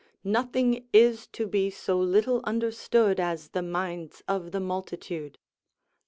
["Nothing 0.23 0.87
is 0.91 1.27
to 1.27 1.45
be 1.45 1.69
so 1.69 1.99
little 1.99 2.41
understood 2.43 3.19
as 3.19 3.49
the 3.49 3.61
minds 3.61 4.23
of 4.27 4.51
the 4.51 4.59
multitude." 4.59 5.37